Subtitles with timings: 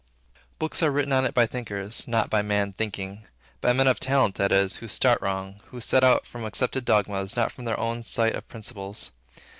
[0.57, 3.27] Books are written on it by thinkers, not by Man Thinking;
[3.61, 7.35] by men of talent, that is, who start wrong, who set out from accepted dogmas,
[7.35, 9.11] not from their own sight of principles.